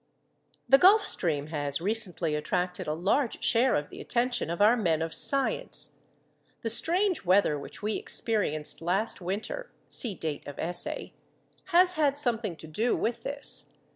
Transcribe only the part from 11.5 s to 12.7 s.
has had something to